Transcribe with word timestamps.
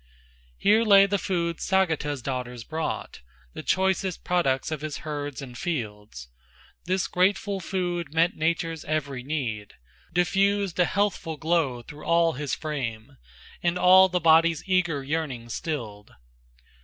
Here 0.57 0.81
lay 0.83 1.05
the 1.05 1.19
food 1.19 1.57
Sagata's 1.57 2.23
daughters 2.23 2.63
brought, 2.63 3.21
The 3.53 3.61
choicest 3.61 4.23
products 4.23 4.71
of 4.71 4.81
his 4.81 4.97
herds 5.05 5.43
and 5.43 5.55
fields, 5.55 6.27
This 6.85 7.07
grateful 7.07 7.59
food 7.59 8.11
met 8.11 8.35
nature's 8.35 8.83
every 8.85 9.21
need, 9.21 9.73
Diffused 10.11 10.79
a 10.79 10.85
healthful 10.85 11.37
glow 11.37 11.83
through 11.83 12.05
all 12.05 12.33
his 12.33 12.55
frame, 12.55 13.17
And 13.61 13.77
all 13.77 14.09
the 14.09 14.19
body's 14.19 14.63
eager 14.67 15.03
yearnings 15.03 15.53
stilled. 15.53 16.11